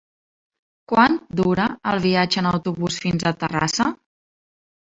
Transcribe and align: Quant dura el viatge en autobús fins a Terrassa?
Quant 0.91 1.17
dura 1.41 1.67
el 1.93 2.01
viatge 2.07 2.41
en 2.43 2.49
autobús 2.53 2.99
fins 3.05 3.29
a 3.29 3.35
Terrassa? 3.45 3.91